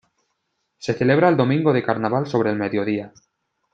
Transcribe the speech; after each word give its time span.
Se 0.79 0.95
celebra 0.95 1.29
el 1.29 1.37
domingo 1.37 1.71
de 1.73 1.83
carnaval 1.83 2.25
sobre 2.25 2.49
el 2.49 2.55
mediodía. 2.55 3.13